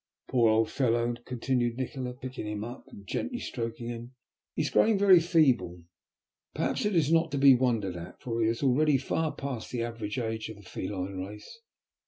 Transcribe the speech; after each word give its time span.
"Poor 0.31 0.49
old 0.49 0.71
fellow," 0.71 1.13
continued 1.27 1.77
Nikola, 1.77 2.15
picking 2.15 2.47
him 2.47 2.63
up 2.63 2.85
and 2.87 3.05
gently 3.05 3.37
stroking 3.37 3.89
him, 3.89 4.15
"he 4.55 4.63
is 4.63 4.71
growing 4.71 4.97
very 4.97 5.19
feeble. 5.19 5.83
Perhaps 6.55 6.85
it 6.87 6.95
is 6.95 7.11
not 7.11 7.29
to 7.29 7.37
be 7.37 7.53
wondered 7.53 7.95
at, 7.95 8.19
for 8.19 8.41
he 8.41 8.47
is 8.49 8.63
already 8.63 8.97
far 8.97 9.31
past 9.31 9.69
the 9.71 9.83
average 9.83 10.17
age 10.17 10.49
of 10.49 10.55
the 10.55 10.63
feline 10.63 11.17
race. 11.19 11.59